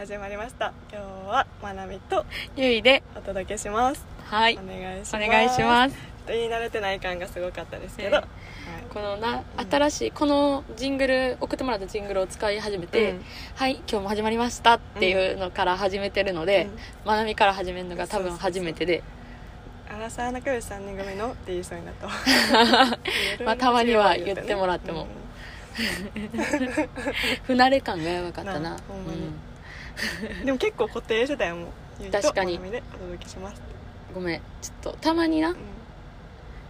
[0.00, 0.72] 始まりました。
[0.90, 2.24] 今日はまなみと
[2.56, 4.02] ゆいでお届けします。
[4.24, 4.54] はい。
[4.58, 5.28] お願いしおます。
[5.28, 5.96] 願いします。
[6.26, 8.26] 言い慣れてない感がすごかったですけど、ええはい
[8.88, 13.20] このなうん新しいこのジングル送ってもらったジングルを使い始めて、うん。
[13.56, 16.70] はい今日も始まりましたっていうのから始めてるので、
[17.04, 19.02] まなみから始めるのが多分初めてで。
[19.86, 22.06] アラサー仲良し3人組のって言いそうになった。
[22.08, 22.98] わ
[23.44, 25.06] まあたまには言ってもらっても。
[27.44, 28.60] 不慣れ感がやばかったな。
[28.60, 29.18] なあほんまに。
[29.18, 29.49] うんうん
[30.44, 31.68] でも結構固定してたよも
[32.10, 32.54] 確かに。
[32.54, 32.82] お届
[33.18, 33.60] けします
[34.14, 35.50] ごめんちょっとたまにな。
[35.50, 35.56] うん。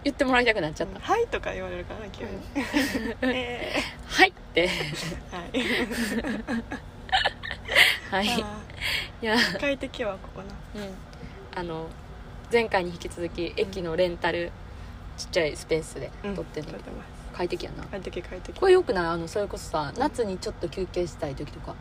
[0.02, 2.30] 言ってもらいたくなっちゃった、はいとか言われるからな急に、
[3.34, 3.72] え
[4.06, 4.68] はいって。
[4.68, 5.42] ーはい。
[8.10, 8.26] はい。
[8.26, 8.60] いあ
[9.20, 9.36] や。
[9.36, 10.82] ー快適はここな。
[10.82, 10.94] うん。
[11.54, 11.86] あの
[12.52, 14.50] 前回に引き続き駅のレンタル
[15.18, 17.08] ちっちゃいスペースで撮ってる、撮ってます。
[17.36, 17.84] 快適やな。
[17.84, 18.58] 快適快適。
[18.58, 19.06] これよくない？
[19.06, 21.74] あのそれこそさ夏にちょっと休憩したい時とか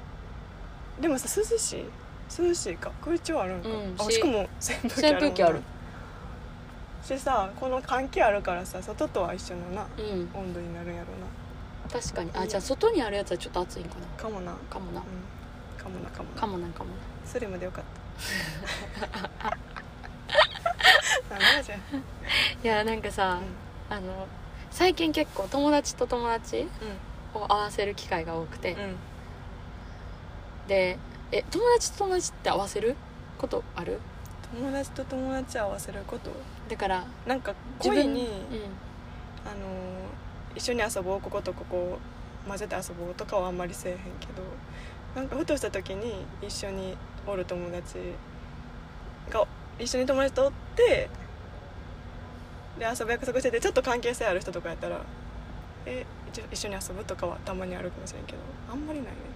[1.01, 1.85] でもさ涼しい？
[2.41, 2.91] 涼しいか。
[3.03, 3.97] 空調あるんか、うん。
[3.97, 5.61] しあしかも扇風機ある扇風機ある。
[7.03, 10.29] しさこの換気あるからさ外とは一緒のなうん。
[10.33, 11.07] 温度になるんやろ
[11.91, 12.31] 確かに。
[12.35, 14.01] あじゃあ外にあるやつはちょっと暑いんかな。
[14.01, 14.53] なかもな。
[14.69, 15.01] かもな。
[15.01, 15.83] うん。
[15.83, 16.41] かもなかもな。
[16.41, 16.95] かもなんかもな。
[17.25, 17.83] スリムでよかっ
[19.01, 19.49] た。
[21.35, 21.79] なんだじゃん。
[21.79, 21.81] い
[22.63, 23.39] やなんかさ、
[23.89, 24.27] あの
[24.69, 26.67] 最近結構友達と友達
[27.33, 28.95] を合わせる機会が多くて、うんうん
[30.69, 30.97] で
[31.33, 32.95] え友達と友達って合わせる
[33.37, 33.99] ことある？
[34.55, 36.31] 友達と友達合わせること？
[36.69, 38.29] だからなんか恋に、うん。
[39.45, 39.89] あのー
[40.55, 41.99] 一緒に遊ぼうこことここ
[42.47, 44.41] 混ぜて遊ぼうとかはあんまりせえへんけど
[45.15, 46.97] なんかふとした時に一緒に
[47.27, 47.97] おる友達
[49.29, 49.45] が
[49.77, 51.07] 一緒に友達とおって
[52.79, 54.99] で遊ぶ約束しててちょっと関係性ある人とかやったら
[55.85, 56.03] 「え
[56.33, 58.39] 一緒一緒に遊ぶ?」とかはたまにあるかもしれんけど
[58.71, 59.17] あんまりないね。
[59.19, 59.28] だ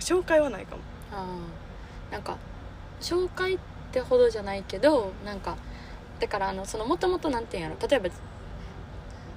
[0.00, 0.82] から紹介はないかも。
[1.12, 2.12] あー。
[2.12, 2.36] なんか
[3.00, 3.58] 紹介っ
[3.92, 5.56] てほどじゃないけどなんか
[6.20, 7.88] だからあのそのもともとなんていうんやろ。
[7.88, 8.08] 例えば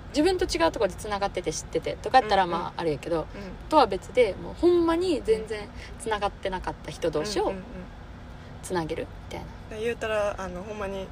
[0.10, 2.58] 自分と違うところでつながってて知っててとかやったらうんうん。
[2.60, 3.26] まああれやけど、う
[3.70, 5.68] とは別でもうほんまに全然
[6.00, 7.64] つながってなかった人同士をんうんうん
[8.64, 9.40] つなげるみたい
[9.72, 11.08] な、で言うたらあのほんまにいい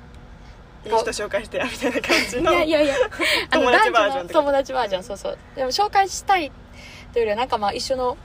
[0.86, 2.96] 人紹介してやみたいな感じの いやいや
[3.50, 5.38] 友達バージョン友達バージョン、うんそうそう。
[5.56, 6.52] でも紹介したい
[7.12, 8.18] というよりはなんかまあ一緒の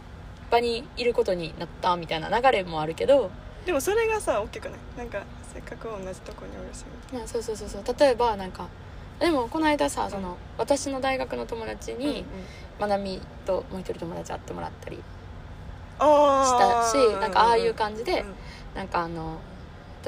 [0.50, 3.30] 場にいることになったみたいな流れもあるけど
[3.66, 5.22] でもそれがさ大きくないなんか
[5.52, 6.84] せっかく同じとこにおるし
[7.14, 8.68] あそうそうそうそう例えばなんか
[9.20, 12.24] でもこの間さその、私の大学の友達うんに、
[12.80, 15.02] まなみともう一人友達会ってもらったりし
[15.98, 18.34] たしなんかああいう感じで、うん
[18.74, 19.38] なんかあの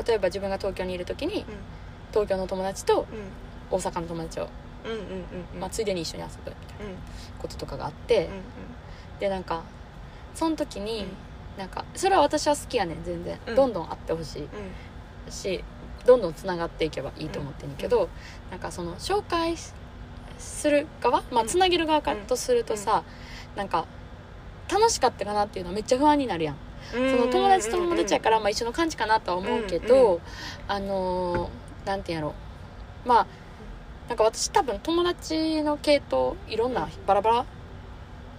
[0.05, 1.45] 例えば自分が東京にいる時にう
[2.11, 3.07] 東京の友達と
[3.71, 4.49] 大阪の友達を、
[4.85, 6.93] うんうんうんまあ、ついでに一緒に遊ぶみたいな
[7.39, 8.31] こととかがあって、うん
[9.21, 9.63] でなんか
[10.37, 11.17] その時に、うん。
[11.59, 13.55] なんかそれは私は好きやねん全然、うん。
[13.55, 14.49] どんどん会ってほしい。
[15.33, 15.65] し
[16.05, 18.09] どんどんつながっていけばいいと思ってんけど、
[18.51, 19.57] なんかその紹介
[20.39, 21.49] する側まあうん。
[21.49, 23.03] つなげる側かとするとさ、
[23.57, 23.87] なんか
[24.71, 26.57] 楽しかったかなっていうのはめっちゃ不安になるやん、
[26.95, 27.11] うん。
[27.11, 30.13] その友達と友達やからまあ一緒の感じかなとは思うけど、うん。
[30.13, 30.21] うん。
[30.69, 32.35] あのーなんていうんやろ
[33.05, 33.27] まあ
[34.09, 37.45] なんか私多分友達の系統いろんなバラバラ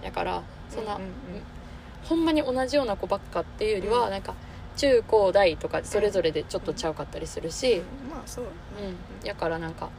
[0.02, 1.08] やからそんな、うんうん
[2.08, 4.10] ほんまに同じような子ばっかっていうよりは、うん。
[4.10, 4.34] なんか
[4.76, 7.76] 中高大とかそれぞれでちょっとちゃうかったりするし、う
[8.06, 8.10] ん。
[8.10, 8.48] まあそうう
[9.24, 9.26] ん。
[9.26, 9.90] やからなんか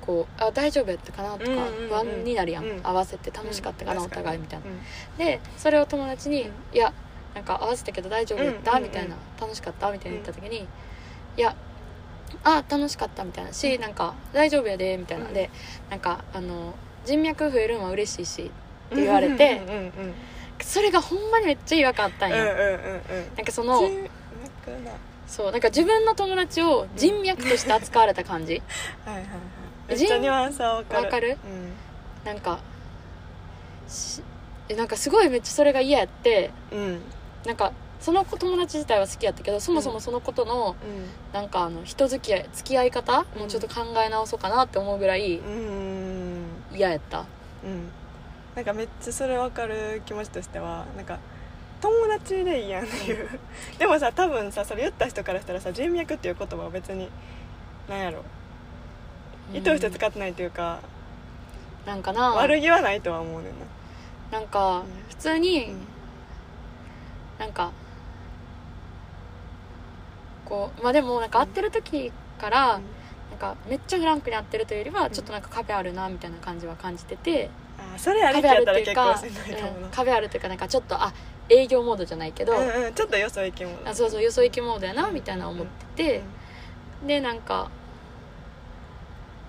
[0.00, 2.80] こうあ大丈夫やったかなとかうんうんうん不安になるやん、うん。
[2.82, 4.06] 合わせて楽しかったかな、うん。
[4.06, 4.66] お互いみたいな。
[4.66, 4.80] うん。
[5.18, 6.76] でそれを友達に「うん。
[6.76, 6.92] いや
[7.34, 8.72] なんか合わせたけど大丈夫やった?
[8.72, 8.88] うんうんうん。
[8.88, 10.68] みたいな「楽しかった?」みたいな言った時に
[11.36, 11.56] 「いや
[12.44, 13.52] あ楽しかった」みたいな。
[13.52, 13.80] し、うん。
[13.80, 15.34] なんか「大丈夫やで」みたいな、うん。
[15.34, 15.50] で
[15.90, 18.42] なんかあの人脈増えるのは嬉しいし
[18.92, 20.14] って言われてうんうんうん
[20.64, 23.36] それがほんまにめっちゃ違和感あったんや、うんうんうんうん。
[23.36, 23.80] なんかその
[25.26, 28.62] そうなんか自分の友達を人脈として扱われた感じ。
[29.04, 29.28] はいはいはい。
[29.88, 31.04] めっちゃニュアンスはわかる。
[31.04, 31.38] わかる？
[32.24, 32.58] うなんか
[33.88, 34.22] し
[34.68, 37.00] えなんかすごいめっちゃそれが嫌やってんうん。
[37.44, 40.76] なんかその子友達自体は好きやったけどそもそもそのことの、
[41.32, 45.46] なんかあの人付き合い付き合い方うんもうちょっと考え直そうかなって思うぐらいうん
[46.72, 46.76] うん。
[46.76, 47.20] 嫌やった。
[47.20, 47.22] う
[47.68, 47.90] ん
[48.54, 51.18] なんかめっちゃそれ分かる気持ちとしてはなんか
[51.80, 53.28] 友達でいいやんっていう。
[53.78, 57.08] でもさ多分さそれ言った人からしたらさ人脈っていう言葉は別に
[57.88, 58.22] なんやろ。
[59.52, 60.80] 意図して使ってないというか、
[61.84, 62.30] なんかな。
[62.30, 63.52] 悪気はないとは思うねん
[64.30, 64.38] な。
[64.38, 64.84] なんかうん。
[65.10, 65.80] 普通に、うん。
[67.38, 67.70] なんか
[70.46, 72.10] こうまあでもなんか会ってる時
[72.40, 72.80] から、
[73.30, 75.10] なんかめっちゃフランクに会ってるというよりは、ん。
[75.10, 77.50] ちょっとなんか壁あるなみたいな感じは感じてて、
[77.98, 81.12] それありき壁あやったら結るっていうか、構しいかもな、うん壁あるっていうかなんかちょっとあ
[81.48, 83.72] 営業モードじゃないけど、うんうんちょっとよそ行きも。
[83.84, 86.22] あそうそうよそ行きモードやなみたいな思ってて、
[87.06, 87.70] でなんか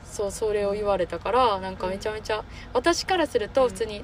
[0.04, 2.44] そうそれを言われたからなんかめちゃめちゃ
[2.74, 4.04] 私からすると普通に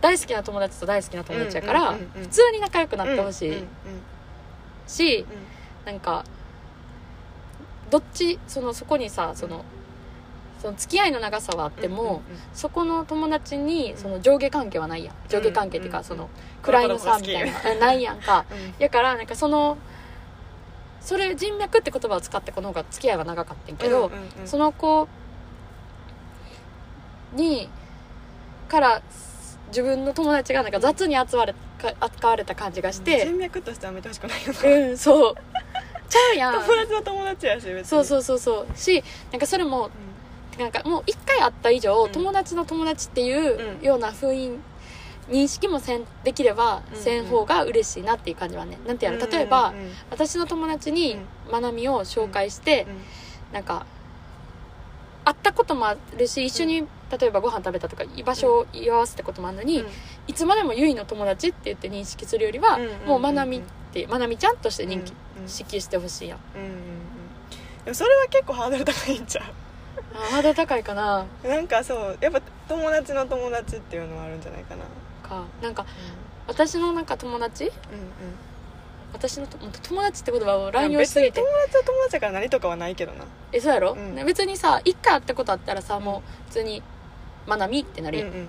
[0.00, 3.66] 大好きな友達と大好きな友達やからうんうんうんうん普通に仲良くなってほしいうんうん。
[4.86, 5.26] し
[5.86, 5.92] うん。
[5.92, 6.24] なんか
[7.90, 9.64] どっちそのそこにさその
[10.64, 12.22] その付き合いの長さはあっても、うんうんうん。
[12.54, 15.14] そこの友達にその上下関係はないやん。
[15.28, 16.30] 上下関係っていうか、うんその
[16.62, 17.70] 位の差みたいな。
[17.70, 18.46] えないやんか。
[18.50, 18.74] うん。
[18.78, 19.76] やからなんかその
[21.02, 24.48] それ人脈って言葉を使ってこの方が付き合いは長かったんけど、うんうんうん。
[24.48, 25.06] その子
[27.34, 27.68] に
[28.70, 29.02] から
[29.68, 34.88] 自分の友達がなんか雑に扱われか扱われた感じがして人脈としてはめてほしくないよな。
[34.88, 35.34] うんそう。
[36.08, 36.54] ちゃうやん。
[36.54, 37.84] 友達の友達やし別に。
[37.84, 38.78] そうそうそうそう。
[38.78, 39.90] しなんかそれも
[40.58, 42.12] なんかもう一回会った以上、うん。
[42.12, 43.84] 友達の友達っていううん。
[43.84, 44.58] ような雰囲
[45.28, 46.98] 認識もせんできればうん。
[46.98, 49.92] せん方が嬉しいなっていう感じはねなんていうの例えば、うんうんうん。
[50.10, 51.16] 私の友達に
[51.50, 52.86] まなみを紹介して、
[53.52, 53.86] なんか
[55.24, 59.86] 会ったこともあるし一緒に例えばご飯食べたとか居場所を言い合わせたこともあるのに、うん。
[60.26, 63.60] いつまでもゆいの友達って言って認識するよりは、うんうんうんもうまなみっ
[63.92, 66.74] てまなみちゃんとして認うんうん識してほしいやん、うんうんうん。
[67.84, 69.63] でもそれは結構ハードル高いんちゃあ
[70.14, 71.26] ハードル高いかな。
[71.44, 74.84] うなんかそうやっぱ友達の友達っていうのはあるんじゃないかな。
[75.28, 75.44] か。
[75.60, 75.84] なんか
[76.46, 77.64] 私のなんか友達？
[77.64, 77.74] うんうん。
[79.12, 81.30] 私のと友達って言葉を乱用しすぎて。
[81.32, 83.24] 別に友達は友達だから何とかはないけどな。
[83.52, 84.14] えそうやろ、うん。
[84.14, 86.82] ね別にさ一回会ったことあったらさもう普通に
[87.46, 88.48] 「まなみ」ってなるやん、うんうんうんうん。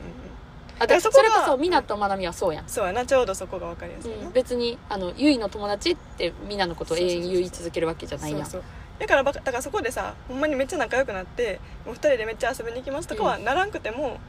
[0.77, 8.45] あでそれこそみなとまなみはそうやん、そうやなちょうどそこが分かりやすいな、うん、別にあのゆいの友達ってみんなのことを永遠言い続けるわけじゃないやん。
[8.45, 8.63] そうそう
[8.99, 14.19] だからばだからそこでさほんまにめっちゃ仲良くなってもう二人でめっちゃ遊びに行きますとかはならんくても、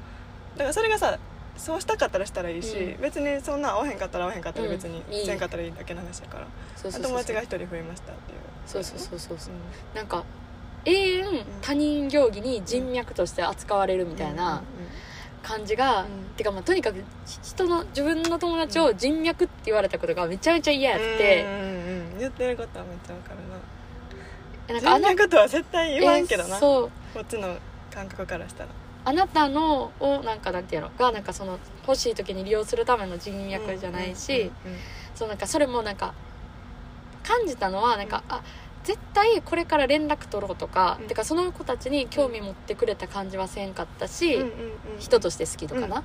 [0.56, 1.18] だからそれがさ
[1.56, 3.00] そうしたかったらしたらいいし、うん。
[3.00, 4.72] 別にそんな合わへんかったら合わへんかったらうん。
[4.72, 6.46] 別にせんかったらいいだけの話だから、
[6.82, 8.38] 友達が一人増えましたっていう。
[8.66, 9.38] そうそうそうそう。
[9.38, 10.24] そううなんか
[10.84, 11.24] 永遠
[11.62, 14.62] 他人行儀に人脈として扱われるみたいな
[15.42, 16.08] 感じが、うん。
[16.36, 17.02] てかまあとにかく
[17.42, 21.44] 人の自分の友達を人脈って言われたことがめちゃめちゃ嫌やって。
[21.44, 23.56] うん、うんうん言ってることはめっちゃ分かるな
[24.74, 26.90] んかあなな人脈とは絶対言わんけどな、えーそう。
[27.14, 27.56] こっちの
[27.92, 28.70] 感覚からしたら。
[29.04, 30.90] あなたのをなんかなんていうの？
[30.98, 34.78] がなんかその欲しい時に利用するための人脈じゃないし、うんうん
[35.14, 36.12] そうなんかそれもなんか
[37.22, 38.42] 感じたのはなんか、あ
[38.84, 41.06] 絶対これから連絡取ろうとか、うん。
[41.08, 44.52] てかその子たちに興味持ってくれた感じはせんかったし、うんうんうん
[44.98, 46.02] 人として好きとかな、うんうん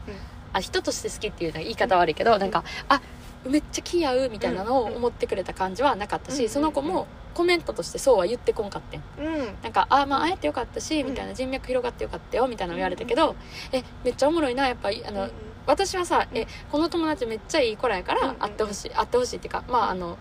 [0.54, 3.02] あ人として好きっていうのは言い方悪いけど、なんかあ
[3.46, 6.50] めっちゃ気合うみたいなのを思ってくれた感じはなかったし、うん。
[6.50, 9.01] その子もコメントとしてそうは言ってこんかってん。
[9.19, 9.57] うん。
[9.62, 11.10] なんか「あまあ会えてよかったし」うん。
[11.10, 13.36] みたいな人脈広がってよかったよみたいなの言われたけど
[13.72, 15.31] 「えめっちゃおもろいなやっぱりあの、うん
[15.68, 16.38] 私はさ、うん。
[16.38, 20.18] えこの友達めっちゃいい子らやから会ってほしい会ってほしいっていうかまああの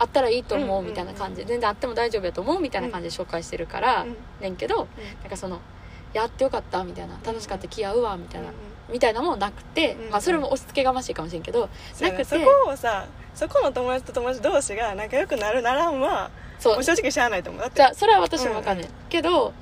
[0.00, 1.42] 会ったらいいと思うみたいな感じ。
[1.42, 4.88] で全然会っても大丈夫やと思うみたいな感じで紹介してるから、うんねんけど
[5.22, 5.60] なんかその
[6.12, 8.54] 「やってよかった」みたいな「楽しかった気合うわ」みたいな、うん
[8.90, 11.68] みたいなのもなくて、うんまあそれも押し付けがましいかもしれんけど、
[12.00, 12.24] なくて。
[12.24, 16.74] そこをさそこの友達と友達同士が仲良くなるならんはそう。
[16.74, 17.62] もう正直しゃあないと思う。
[17.62, 17.76] だって。
[17.76, 19.52] じゃあそれは私もわかんない、けど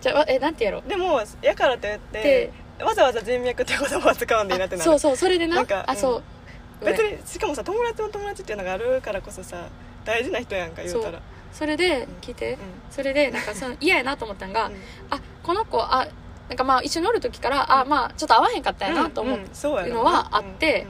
[0.00, 0.88] じゃえなんてやろう。
[0.88, 4.90] でもやからといってわざわざ人脈って言葉を使うんでいいなってなる。
[4.90, 6.22] そうそうそれでななんかあそう、
[6.80, 6.96] ごめん。
[6.96, 9.66] 別にしかもさ友達の友達っていうのがあるからこそさ
[10.04, 11.20] 大事な人やんか言うたら。
[11.52, 12.56] それで聞いて、
[12.90, 14.74] それでなんかその嫌やなと思ったんが、うん。
[15.10, 16.08] あこの子あ
[16.52, 19.44] なんかまあ一緒におる時から、あまあちょっと合わへんかったんやなと思って、
[19.88, 20.86] うのはあって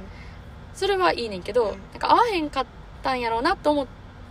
[0.74, 1.78] それはいいねんけど、うん。
[1.92, 2.66] なんか合わへんかっ
[3.00, 3.88] たんやろうなと思う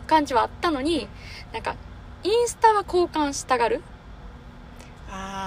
[0.08, 1.08] 感じはあったのに
[1.54, 1.76] なんか
[2.24, 3.82] インスタは交換したがる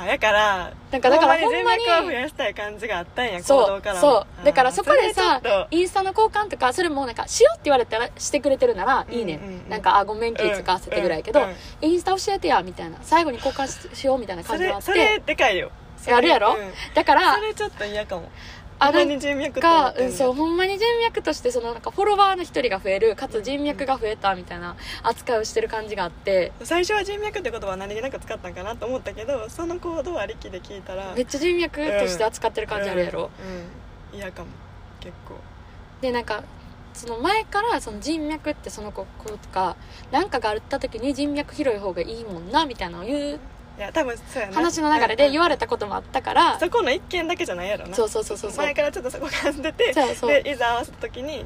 [0.06, 4.44] やからなんかだからほんまに増やしたい感じがあったんや行そう動からもそう。
[4.44, 9.68] だからそこでさインスタの交換とかそれもなんかしようって言われたらしてくれてるならいいねん,、うんうんうん。
[9.68, 16.72] なんかあごめん気使わせてぐらいやけど、うんうんインスタ教えてやみたいな最後に交換ししようみたいなそ感じがあってれそれでかいよそれあるやろうん。
[16.94, 18.28] だからそれちょっと嫌かも
[18.84, 19.60] あほんまに人脈
[19.98, 26.52] うん、そうほんまに人脈としてそのなんかフォロワーの一人が増えるかつ人脈が増えたみたいな扱いをしてる感じがあって。
[26.62, 34.16] 最初は人脈って言葉は何気なく使ったんかなと思ったけどその行動ありきで聞いたらめっちゃ人脈として扱ってる感じあるやろ、うん。
[34.16, 34.18] うん。
[34.18, 34.48] 嫌かも。
[35.00, 35.34] 結構。
[36.00, 36.44] でなんか
[36.92, 39.76] その前からその人脈ってその子子とか
[40.12, 43.40] 何かがあった時に人脈広い方がいいもんなみたいなのを言う
[43.76, 47.94] いや多分そうやな話の流れで言われたたこともあったからそこの一件だけじゃないやろな。
[47.94, 48.64] そうそうそうそうそう。
[48.64, 50.30] 前からちょっとそこ感じててそうそう。
[50.30, 51.44] でいざ合わせた時に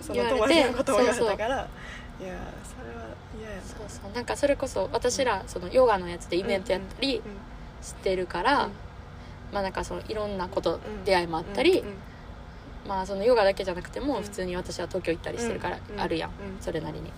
[0.00, 1.56] その友達のことを言われたから。
[1.56, 1.68] いや
[2.18, 2.36] それは
[3.38, 3.62] 嫌やな。
[3.62, 4.12] そうそう。
[4.12, 7.22] なんかそれこそ私らそのヨガのやつでイベントやったり
[7.80, 8.68] してるから、
[9.52, 11.04] まあなんかそのいろんなこと、うん。
[11.04, 11.84] 出会いもあったり、
[12.86, 14.22] まあそのヨガだけじゃなくてもうん。
[14.22, 16.30] 普通に私は東京行ったりしてるからうんあるやん。
[16.60, 17.10] それなりに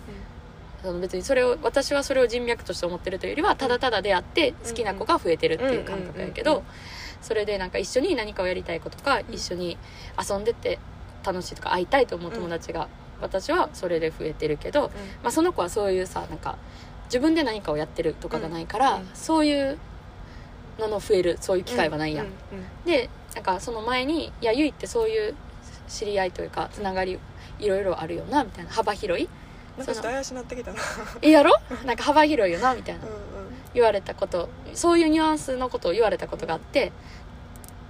[0.83, 6.63] その別にそれを私はそれを人脈として思ってるというよりはただただ出会って好きな子が増えてるっていう感覚やけど
[7.21, 9.77] それでなんか一緒に何かをやりたい子とかん一緒に
[10.19, 10.77] 遊んでて
[11.25, 12.89] 楽しいとか会いたいと思う友達が
[13.21, 14.91] 私はそれで増えてるけど、
[15.23, 16.57] まあ、その子はそういうさなんか
[17.05, 19.77] 自分で何かをやってるとかがないから、そういう
[20.79, 22.27] のの増えるそういう機会はないやん。
[22.85, 25.35] でなんかその前に「いやゆいってそういう
[25.87, 27.19] 知り合いというかつながり
[27.59, 29.29] いろいろあるよな」みたいな幅広い
[29.77, 30.79] なんかちょっと怪しなってきたな。
[31.21, 31.51] えやろ？
[31.85, 33.01] なんか幅広いよなみたいな。
[33.01, 33.19] うんうん。
[33.73, 34.49] 言われたこと。
[34.73, 36.91] そういうニュアンスのことを言われたことがあって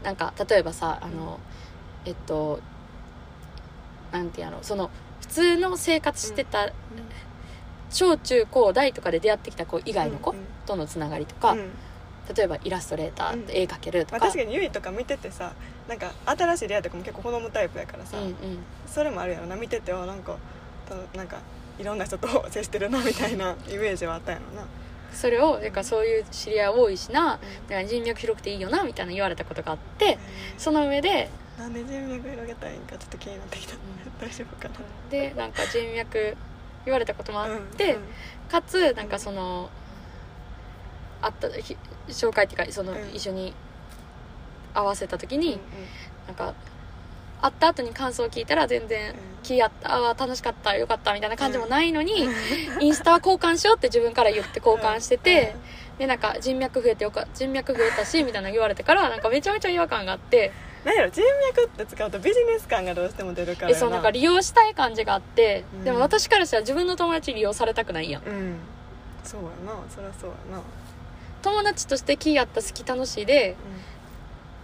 [0.04, 1.40] なんか例えばさあの
[2.06, 2.62] えっと
[4.12, 4.60] なんていうの？
[4.62, 6.72] その普通の生活してた
[7.90, 10.46] 小中高大とかで出会ってきた子以外の子うんうん。
[10.66, 11.72] とのつながりとか、うん。
[12.34, 15.52] 例えばイラストレーターって絵描けるとまあ、か、確かにゆいとか見ててさ
[15.90, 18.36] なんか新しい出会いとかも結構好むタイプやからさ、うんうん。
[18.88, 19.58] それもあるやろな。
[19.58, 20.38] 見ててはなんか
[20.88, 21.40] たなんか
[21.80, 24.68] いろんな人と接してるなみたいなイメージはあったんやろな。
[25.13, 27.39] それをなんかそういう知り合い多いしなだか
[27.75, 30.18] ら人脈広くていいよなみたいな言われたことがあって
[30.58, 33.77] その上でなんで人脈広げたいんかちょっと気になってきた、ん。
[34.20, 34.75] 大丈夫かな。
[35.12, 36.36] でなんか人脈
[36.86, 38.01] 言われたこともあって、うん
[38.50, 39.70] かつなんかその
[41.22, 41.77] 会ったひ
[42.10, 43.15] 紹介っていうかそのうん。
[43.15, 43.53] 一緒に
[44.74, 45.60] 合わせた時うんに、
[46.27, 46.53] なんか
[47.43, 52.29] 会った後に感想を聞いたら全然うん気合ったあー楽しかったよかったみたいな感じもないのに、
[52.79, 55.53] インスタは交換しようって自分から言って交換してて、
[55.97, 60.53] でなんか人脈増えてよか人脈増えたしみたいなの言われてからなんかめちゃめちゃ違和感があって。
[60.85, 61.21] なんやろ人
[61.55, 65.83] 脈って使うとビジネス感がどうしても出るからやえそうなんか利用したい感じがあって、うん。
[65.83, 68.23] でも私からしたら自分の友達に利用されたくないやん。
[68.23, 68.55] うん。
[69.25, 70.63] そうやなそりゃそうやな、
[71.41, 73.55] 友達として気合った好き楽しいで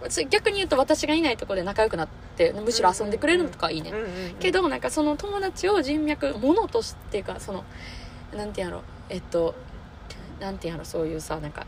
[0.08, 2.29] つ逆に言うと私がいないところで仲良くなって
[2.64, 7.64] むしろ遊んでくれるのとかはいいね、うんうんうんけどなんかその友達を人脈ものとしていうかその
[8.34, 9.54] なんていうんやろえっと
[10.40, 11.66] なんていうんやろそういうさなんか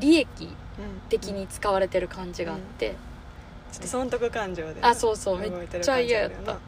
[0.00, 2.94] 利益うん的に使われてる感じがあって、
[3.72, 6.52] ちょっと損得感情であそうそうめっちゃ嫌やった。
[6.52, 6.58] な、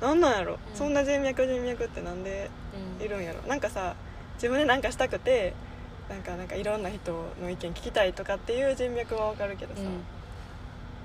[0.00, 0.58] なんなんやろ、ん。
[0.74, 2.50] そんな人脈人脈ってなんで
[2.98, 3.04] うん。
[3.04, 3.42] いるんやろ？
[3.48, 3.94] なんかさ
[4.34, 5.54] 自分で何かしたくて
[6.08, 9.80] なんかなんかいろんな人の意見聞きたいとかっていう人脈はわかるけどさ、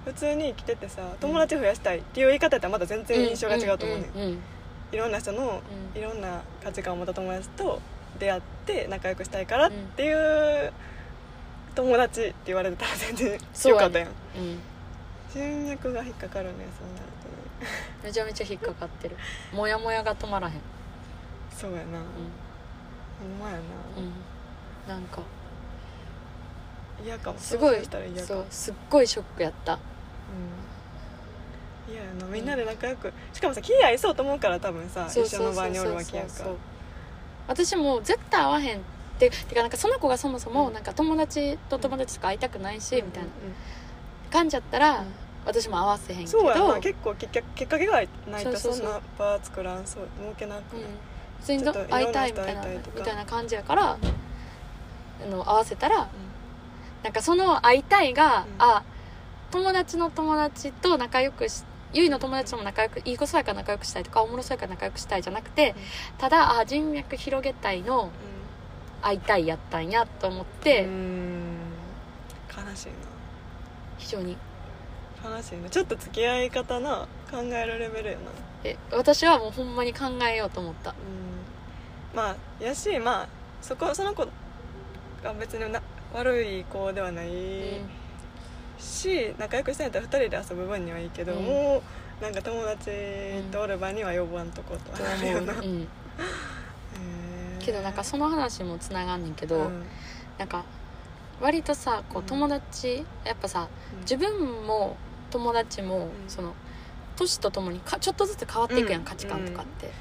[0.05, 4.37] 普通に生きててさ友達増やしたいっていう言い方やったらまた全然印象が違うと思うね、んんうん
[4.91, 5.61] いろんな人の
[5.93, 5.99] うん。
[5.99, 7.81] いろんな価値観を持った友達と
[8.19, 10.73] 出会って仲良くしたいからっていう
[11.75, 13.31] 友達って言われてたら全然
[13.71, 14.09] よかったやん。
[14.09, 14.59] うん
[15.33, 17.71] 人脈が引っかかるねそうなるとね
[18.03, 19.15] めちゃめちゃ引っかかってる。
[19.55, 20.53] モヤモヤが止まらへん。
[21.57, 21.99] そうやな、
[23.19, 23.59] ほんまやな、
[23.97, 24.13] うん、うん、
[24.89, 25.21] なんか
[27.05, 27.39] 嫌かも。
[27.39, 27.77] すごい
[28.17, 29.73] そうすっごいショックやった。
[29.73, 29.77] う
[31.91, 31.93] ん。
[31.93, 36.33] 嫌やなみんなで仲良くしかもさ気合いそうと思うから多分さ一緒の場におるわけやんか。
[36.33, 36.57] そうそうそう
[37.47, 38.81] 私も絶対会わへんっ
[39.19, 43.29] ててかなんかその子がそもそもなんか友達と友達とか会いたくないし、みたいな。
[44.31, 45.07] 感じやったら、うん。
[45.45, 46.31] 私も合わせへんけど。
[46.39, 46.79] そうやな。
[46.79, 48.07] 結構結局きっかけがない
[48.43, 50.83] とそんな場作らんそう設けなくうん。
[51.39, 52.65] 普通に会いたいみたいな
[52.95, 53.97] みたいな感じやから、あ
[55.29, 56.07] の合わせたら
[57.03, 58.61] なんかその会いたいが、うん。
[58.61, 58.83] あ
[59.51, 65.75] 友達の友達と仲良くしゆいの友達とも仲良くいい子そうやから仲良くしたいとかおもろそうやから仲良くしたいじゃなくて、
[66.17, 68.11] ただあ人脈広げたいの
[69.01, 71.57] 会いたいやったんやと思っうんて、うん。
[72.47, 72.87] 悲しい
[73.97, 74.37] 非常に。
[75.23, 75.69] な悲しいな。
[75.69, 78.21] ちょっと付き合い方な考えるレベルやな。
[78.63, 80.91] え私はもうほんまに考えようと思った。
[80.91, 80.95] うん。
[82.15, 83.27] まあやしまあ
[83.61, 84.25] そこその子
[85.23, 85.81] が別にな
[86.13, 87.29] 悪い子ではない
[88.77, 91.43] し、仲良くしたんやったら2人で遊ぶ分にはいいけど、うん。
[91.45, 91.81] も
[92.19, 92.91] うなんか友達
[93.51, 95.87] とおる場には呼ばんとこととあるよな、思う、うん、
[97.59, 99.83] けどなんかその話もつながんねんけど、うん。
[100.37, 100.63] なんか
[101.39, 103.99] 割とさこううん友達やっぱさうん。
[104.01, 104.97] 自分も
[105.31, 106.09] 友達も、ん。
[106.27, 106.53] その
[107.15, 109.05] 年とともにかちょっとずつ変わっていくやん、うん。
[109.05, 109.91] 価値観とかって、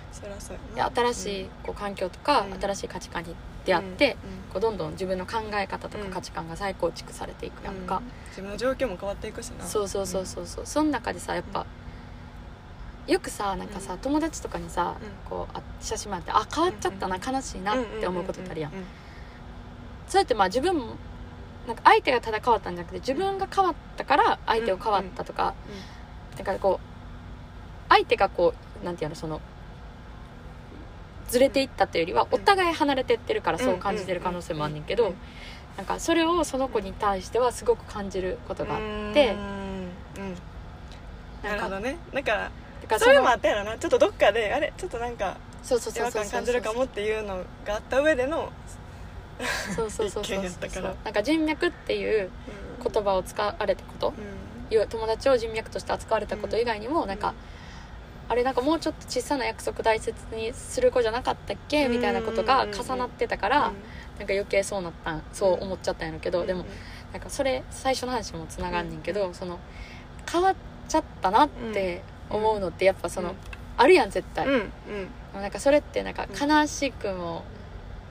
[0.94, 2.60] 新しいこう環境とか、うん。
[2.60, 6.10] 新しい価値観に出会って、うんこうどんどん自分の考え方とかうん。
[6.10, 7.82] 価値観が再構築されていくやんうん。
[7.82, 9.64] か、自分の状況も変わっていくしな。
[9.64, 10.66] そうそうそうそうそう。
[10.66, 11.66] その中でさやっぱ
[13.06, 13.98] よくさなんかさ、うん。
[14.00, 15.08] 友達とかにさ、うん。
[15.28, 18.78] こうあ写真もらってあ変わっちゃったな、うん悲しいなって思うことってあるやん,、うう
[20.08, 20.96] そうやってまあ自分も
[21.68, 25.54] なんか相手がただ変わったんじゃなくて自分が変わったから相手を変わったとか、
[26.36, 29.40] なんかこう相手がこうなんていうのその
[31.30, 35.14] ずれていったというよりはお互い離れてってるからそう感じてる可能性もあんねんけど、うん
[35.76, 38.80] なんかそれをその子に対してはすごく感じることがあっ
[39.14, 39.38] てうん。
[39.38, 40.36] うん。
[41.42, 41.96] なるほどね。
[42.12, 42.50] だか
[42.90, 43.78] らそれものあったやろな。
[43.78, 44.74] ちょっとどっかであれ？
[44.76, 46.24] ちょっとなんかそうそう違そうそうそう。
[46.24, 48.52] 和感感じるかもっていうのがあった上での
[49.74, 50.42] そうそうそうそう
[51.04, 52.28] なんか人脈っていう
[52.82, 54.12] 言葉を使われたこと
[54.70, 54.88] うん。
[54.88, 57.32] 友達を人脈として扱われたこと以外にも、なんか
[58.30, 61.88] あれなんかもうちょっと小さな約束大切にする子じゃなかったっけ？
[61.88, 63.76] みたいなことが重なってたから、なんか
[64.32, 65.22] 余計そうなったん。
[65.32, 66.64] そう思っちゃったんやろけど、でも
[67.12, 69.58] なんかそれ最初の話もつながんねんけど、その
[70.30, 70.54] 変わっ
[70.88, 73.36] ちゃったなって思うのってやっぱその、うん。
[73.76, 74.54] あるやん絶対、うん
[75.34, 75.42] うん。
[75.42, 77.42] なんかそれってなんか悲しくも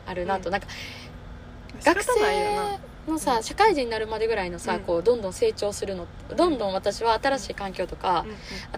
[0.06, 0.52] あるなと、うん。
[0.52, 0.68] なんか
[1.80, 2.72] 仕学方ないよな。
[2.72, 4.80] 生のさ社会人になるまでぐらいのさ、うん。
[4.82, 8.26] こうどんどん成長するのどんどん私は新しい環境とか、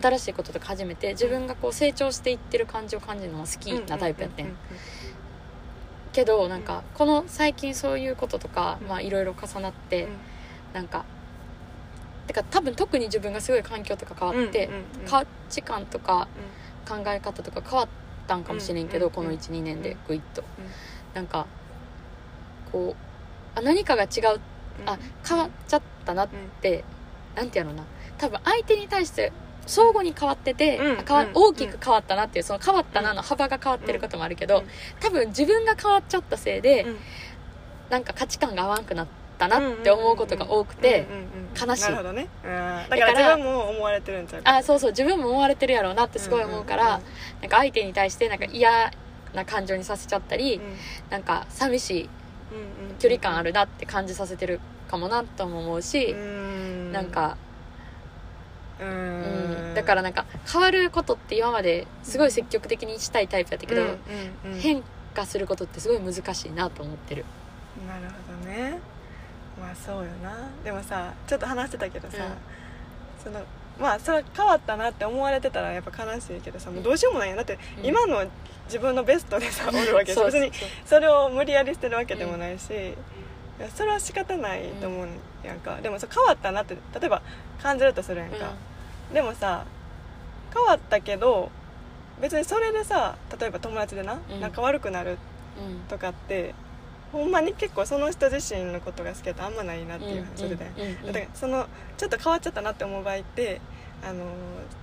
[0.02, 4.56] 新しいこととか始めて自分がこう成長していってる感じを感じるのが好きなタイプやってん、
[6.14, 10.08] けどなんかこの最近そういうこととかいろいろ重なって、
[10.74, 11.06] なんか
[12.28, 14.70] てか多分特に自分がすごい環境とか変わって、
[15.08, 16.28] 価値観とか
[16.88, 17.88] 考え方とか変わっ
[18.28, 20.46] たんかもしれんけど、うんこの12年でグイッと、ん。
[21.14, 21.46] なんか
[22.72, 23.11] こう
[23.55, 24.39] あ何かが違う
[24.86, 26.29] あ変わっちゃったなっ
[26.62, 26.84] て、
[27.36, 27.84] なんていうのな。
[28.17, 29.31] 多分相手に対して
[29.65, 31.00] 相互に変わってて、うん。
[31.00, 31.31] あ変わうん。
[31.34, 34.65] 大きく変わったなっていうその変わったなの幅が変わってることもあるけど、うん。
[35.00, 36.86] 多分自分が変わっちゃったせいで、
[37.89, 41.08] なんか価値観が合わんくなったなって思うことが多くて、
[41.60, 41.84] 悲しい。
[41.84, 42.27] なるほどね。
[42.43, 47.01] だからら自分も思われてるんちゃうあそうそう自分も思われてるやろうなってすごい思うから、
[47.41, 48.91] なんか相手に対してなんか嫌
[49.34, 50.62] な感情にさせちゃったり、
[51.10, 52.10] なんか寂しい
[53.00, 56.13] 距離感あるなって感じさせてるかもなとも思うし、
[56.91, 57.38] なんか、
[58.79, 59.72] ううん。
[59.72, 63.86] んだからなんか変わることって今まですごい積極的にしたいタイプやったけど、
[64.60, 67.25] 変化することってすごい難しいなと思ってる。
[67.88, 68.79] なるほどね。
[69.60, 70.50] まあそうよな。
[70.63, 72.18] でもさちょっと話してたけどさ、
[73.24, 73.42] その
[73.81, 77.85] まあそれ変わったなって思われてたらやっぱ悲しいけどさもうどうしようもないよだってうん。
[77.85, 78.25] 今の
[78.65, 80.51] 自分のベストでさおるわけで別に
[80.85, 82.94] それを無理やりしてるわけでもないし、い
[83.61, 85.07] やそれは仕方ないと思う
[85.46, 87.22] やんか、でもさ変わったなって例えば
[87.61, 88.53] 感じるとするやんか、
[89.13, 89.65] でもさ
[90.53, 91.51] 変わったけど
[92.22, 94.39] 別にそれでさ例えば友達でな、うん。
[94.39, 95.17] 仲悪くなる
[95.59, 95.79] うん。
[95.89, 96.53] とかって
[97.12, 103.60] ほんまに結構その人自身のことが好きだとあんまないなっていう話で、だからそのちょっと変わっちゃったなって思う場合って
[104.04, 104.26] あの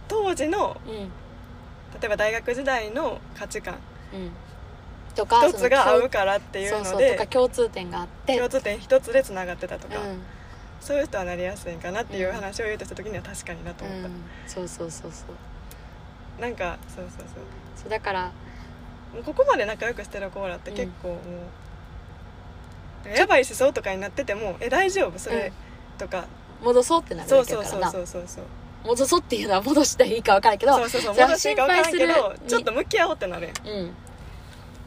[0.08, 0.94] 当時のうん。
[0.94, 1.10] うん
[2.00, 3.78] 例えば大学時代の価値観。
[4.12, 4.30] うん。
[5.14, 8.36] とか一つが合うかからっていうのでか共通点があって。
[8.36, 10.20] 共通点一つでつながってたとか、うん。
[10.80, 14.14] そういう人はなりやすいんかなっていう話を言うとした時には確かになと思った、うん。
[14.46, 15.24] そうそうそうそ
[16.38, 16.40] う。
[16.40, 17.44] なんかそうそうそう。
[17.74, 18.32] そうだから
[19.24, 21.18] ここまで仲良くしてる子らって結構もう、
[23.06, 25.18] やばい思想とかになってても「え大丈夫？
[25.18, 25.52] それ」
[25.98, 26.26] とか、
[26.62, 28.44] 戻そうってなるそうそうそうそうそうそう。
[28.84, 31.14] 戻そうっていうのは戻したらいいか分からんけどそうそうそう。
[31.14, 33.68] それは戻していいか分からんけど心配するちょっと向き合おうってなるやん。
[33.68, 33.94] うん。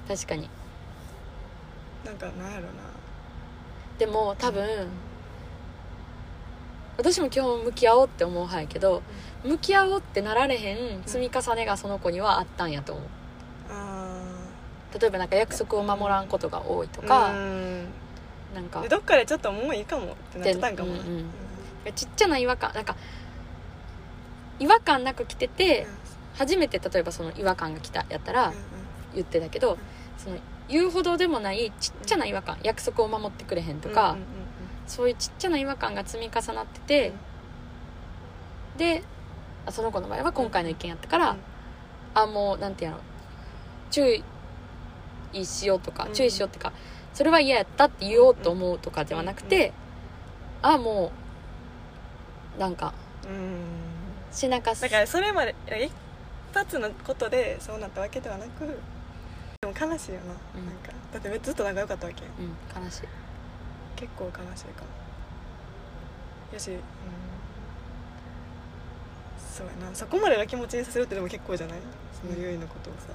[0.08, 0.50] 確かに。
[2.06, 2.70] なんかなんやろな。
[4.00, 4.88] でも多分
[6.98, 9.02] 私も今日向き合おうって思う派やけど
[9.44, 13.06] 向き合おうってなられへん積み重ねがその子にはあったんやと思う。
[13.06, 13.08] あ
[15.00, 17.32] 例えばなんか約束を守らんことが多いととか
[18.54, 18.82] なんか。
[18.82, 20.94] でどっかでちょっともういいかもってなってたんかも。
[20.94, 21.26] な、うんうん
[21.96, 22.96] ちっちゃな違和感なんか
[24.60, 25.88] 違和感なく来てて
[26.36, 28.54] 初めて例えばその違和感が来たやったら
[29.16, 29.80] 言ってたけど
[30.18, 30.38] その
[30.70, 34.16] 言うほどでもないちっちゃな違和感約束を守ってくれへんとか、
[34.88, 37.14] そういうちっちゃな違和感が積み重なってて、
[38.78, 39.04] で
[39.66, 41.36] あその子の場合は今回の意見やったから、
[42.14, 42.98] あもうなんていうの
[43.90, 44.24] 注意
[45.46, 46.14] しようとか、うん。
[46.14, 46.74] 注意しようっていうか
[47.14, 49.74] それは嫌やったって言おうと思うとかではなくて、
[50.62, 51.12] あも
[52.58, 53.64] うなんかうん。
[54.32, 54.82] しなかす。
[54.82, 55.92] だからそれまで一
[56.54, 58.78] 発のことでそうなったわけではなく
[59.62, 60.66] でも悲しいよな,、うん。
[60.66, 62.28] なんかだってずっと仲良かったわけう
[62.82, 63.02] ん悲しい。
[63.96, 64.88] 結構悲しいかも。
[66.54, 66.78] やし、うん、
[69.38, 69.96] そうやな。
[69.96, 71.80] そこまでの気持ちにさせるってでも結構じゃない？
[72.20, 73.08] そのゆいのことをさ、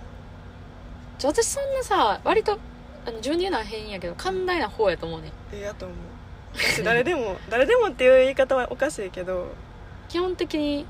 [1.19, 2.59] ちょ私そんなさ割と
[3.07, 5.99] あの自分で言うのは変やけど寛大な方やと思うねええやと思う。
[6.55, 9.49] 私誰でも 誰でもっていう言い方はおかしいけど。
[10.09, 10.87] 基本的に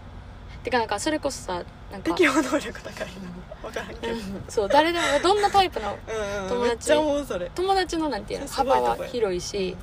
[0.63, 3.09] てかなんかそれこそさなんか適応能力高い
[3.63, 4.45] 分からんけど、うん。
[4.49, 6.93] そう誰でもどんなタイプの うんうん、友達？
[6.93, 7.51] うそれ。
[7.55, 8.49] 友達のなんていうの？
[8.49, 9.77] 幅は広いし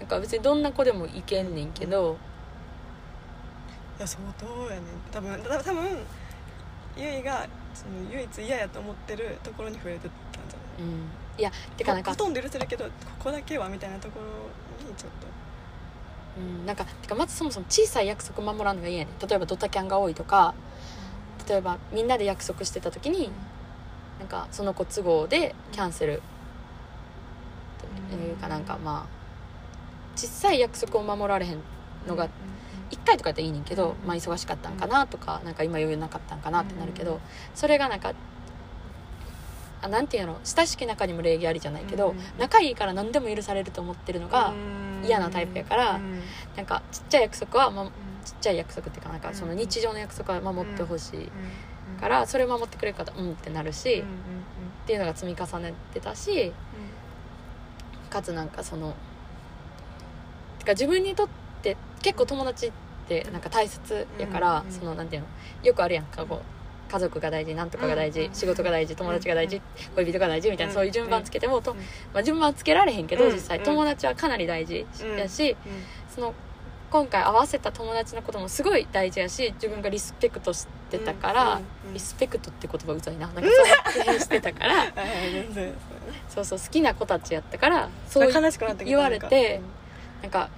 [0.00, 2.16] なんか別にどんな子でもいけんねんけど。
[3.98, 4.82] いや相当やねん。
[5.12, 5.98] 多分た多分
[6.96, 10.90] ゆいがその唯一嫌やと思ってるところに触れてたんじゃない？
[10.90, 11.08] うん。
[11.38, 15.26] いやてかなんかほとんど許せるけどここだけはみたいなところにちょっと。
[16.38, 19.28] うん、なんかてかまずそもそも小さい約束守らんのが嫌やねん。
[19.28, 20.54] 例えばドタキャンが多いとか
[21.48, 23.30] 例えばみんなで約束してた時に
[24.18, 26.22] なんかその子都合でキャンセル。
[28.10, 31.58] というかなんかまあ小さい約束を守られへん
[32.06, 32.28] のが1
[33.04, 37.20] 回とかやったらいいねんけど、まあ、忙しかったんかなとかなんか今余裕なかったんかなってなるけど
[37.54, 38.14] それがなんか
[39.82, 42.18] あなんていうの親しき中にも礼儀ありじゃないけどうん。
[42.38, 44.52] 仲いいから何でも許されると思ってるのが
[45.04, 46.00] 嫌なタイプやから
[46.56, 47.90] なんかちっちゃい約束は、ま、
[48.24, 54.04] ちっちゃい約束っていうかなんかその日常の約束は守ってほしいからそれを守ってくれる方うんってなるし
[54.84, 56.52] っていうのが積み重ねてたし
[58.10, 58.94] かつなんかその
[60.58, 61.28] てか自分にとっ
[61.62, 62.91] て結構友達って
[63.32, 65.28] なんか大切やから、うんうんそのなんていうの
[65.62, 66.04] よくあるやん。
[66.04, 66.40] かこう
[66.92, 69.60] 家族が大事なんとかが大事、うん仕事が大事友達が大事、
[69.96, 71.78] 恋人が大事みたいな、うんそういう順番つけても、とうん
[72.12, 73.64] まあ、順番つけられへんけど、うん実際うん。
[73.64, 75.56] 友達はかなり大事やし、
[76.14, 76.34] その
[76.90, 81.60] 今回合わせた友達のこともすごい大事やし自分がリスペクトしてたから、
[81.94, 83.26] リスペクトって言葉うざいな。
[83.28, 84.84] なんかそうしてたから。
[86.28, 89.60] そうそう好きな子たちやったからそそう言われて
[90.22, 90.48] なんか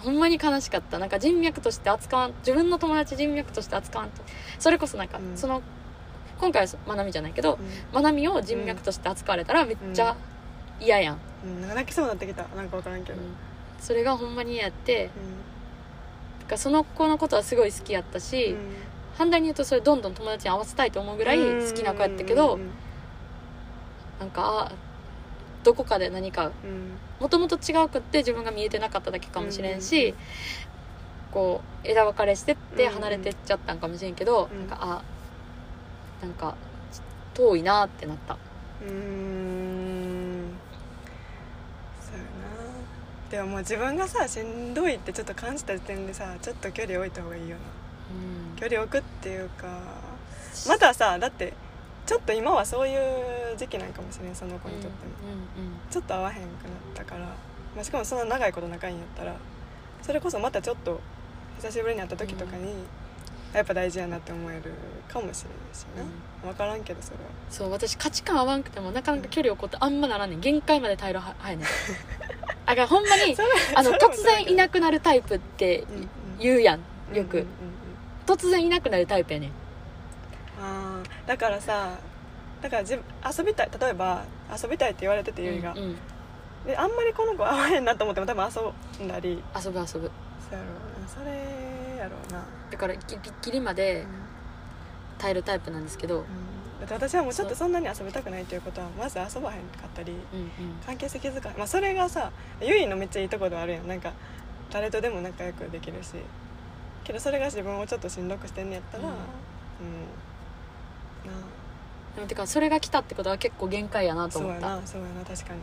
[0.00, 0.98] ほんまに悲しかった。
[0.98, 4.22] なんか人脈として扱わん自分の友達人脈として扱わんと。
[4.58, 5.36] それこそなんか、うん。
[5.36, 5.62] その
[6.38, 7.58] 今回はまなみじゃないけど
[7.92, 10.16] まなみを人脈として扱われたらめっちゃ
[10.80, 11.60] 嫌やん、うん。
[11.60, 11.70] なん。
[11.70, 12.42] か泣きそうになってきた。
[12.54, 13.20] なんか分からんけど。
[13.20, 13.28] うん。
[13.80, 15.04] それがほんまに嫌やって。
[15.04, 15.10] だ
[16.46, 18.54] からその子のことはすごい好きやったし、
[19.16, 22.58] 反対に言うとそれどんどん友達に合わせたいと思うぐらい好きな子やったけど、
[24.20, 24.72] なんかあ
[25.62, 26.50] どこかで何か
[27.20, 30.14] もともと違うくって自分が見えてなかっただけかもしれんし、うん。
[31.32, 32.92] こう枝分かれしてってうん。
[32.94, 34.68] 離れてっちゃったんかもしれんけど、うん。
[34.68, 35.02] なんかあ
[36.22, 36.54] なんか
[37.34, 38.34] 遠いなってなった。
[38.34, 40.50] うーん。
[42.00, 42.28] そうやな。
[43.30, 47.62] でももう自分がさしんどいってちょっと感じた時点でさちょっと距離置いた方がいいよな。
[48.10, 48.56] うん。
[48.56, 49.80] 距離置くっていうか
[50.68, 51.52] またさだって
[52.06, 55.12] ちょっと今はそういう時期なんかもしれんその子にとっても、
[55.90, 56.48] ちょっと会わへんくなっ
[56.94, 57.28] たから、ま
[57.80, 59.34] あ、しかもそんな長いこと仲いいんやったら
[60.02, 61.00] それこそまたちょっと
[61.56, 62.74] 久しぶりに会った時とかに、
[63.54, 64.72] やっぱ大事やなって思える
[65.08, 67.22] かもしれないしな、分からんけどそれは。
[67.48, 70.40] そう私価値観合わんくてもなかなか距離を置くってあんまならんねん。
[70.40, 71.66] 限界まで耐えるははやねん。
[72.66, 73.36] あがほんまに
[73.74, 76.08] あの突然いなくなるタイプってうんうん。
[76.38, 77.44] 言うやんよく、うんうんうんうん。
[78.26, 79.50] 突然いなくなるタイプやねん
[80.60, 81.98] あーだからさ
[82.62, 83.04] だから自分
[83.38, 84.24] 遊びたい例えば
[84.62, 85.96] 遊びたいって言われててゆいが、うんうん。
[86.66, 88.48] であんまりこの子合わへんなと思っても多分
[88.98, 89.42] 遊んだり。
[89.54, 89.84] 遊ぶ遊ぶ。
[89.84, 90.10] そうやろ
[91.06, 91.30] それ
[91.98, 94.06] やろうな、だからギリギリまで
[95.18, 96.24] 耐えるタイプなんですけど、うん。
[96.80, 100.50] だって私はもうちょっとそんなに遊びたくないっていうことはまず遊ばへんかったりうんうん。
[100.86, 103.86] 関係性気づかない、まあ、それがさゆいのめっちゃいいとこではあるやん。
[103.88, 104.12] なんか
[104.70, 106.14] 誰とでも仲良くできるし。
[107.04, 109.12] けどそれが自分をちょっとしんどくしてんねやったらううん。
[109.12, 109.18] ん、な
[112.14, 114.66] でもてかそれが来たってことは結構限界やなと思った。
[114.68, 115.60] やなそうやな確かに。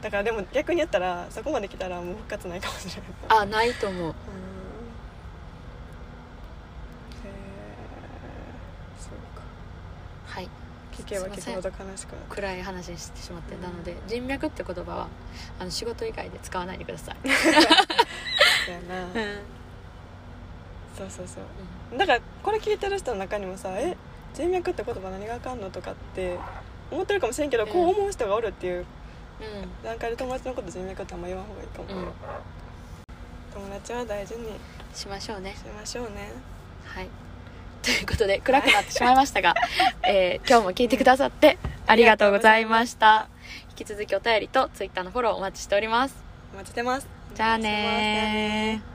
[0.00, 3.36] だからでも逆に言ったらそこまで来たらもう復活ないかもしれな。
[3.36, 4.02] いあないと思う。
[4.02, 4.10] うん。
[4.10, 4.14] へえ
[8.98, 9.42] そうか。
[10.26, 10.48] はい。
[10.92, 15.08] 聞けば聞くほど悲しく暗い話にしてしまって、うんなので人脈って言葉は
[15.58, 17.52] あの仕事以外で使わないでください、たそう
[18.72, 19.06] やな。
[20.96, 21.40] そうそうそ
[21.94, 21.98] う。
[21.98, 23.96] だからこれ聞いてる人の中にもさ「え
[24.34, 26.38] 人脈って言葉何があかんの?」とかって
[26.90, 27.70] 思ってるかもしれんけど、うん。
[27.70, 28.84] こう思う人がおるっていうう
[29.84, 32.12] 段階で友達のこと人脈ってあんま言わん方がいいかも、ん、うん、
[33.54, 34.48] 友達は大事に
[34.94, 35.54] しましょうね。
[35.56, 36.32] しましょうね。
[36.84, 37.08] はい。
[37.82, 39.54] ということで暗くなってしまいましたが、
[40.06, 43.28] えー今日も聞いてくださってありがとうございました。
[43.70, 46.14] 引き続きお便りとツイッターのフォローお待ちしております。
[46.54, 47.08] お待ちしてます。
[47.34, 48.90] じゃあねー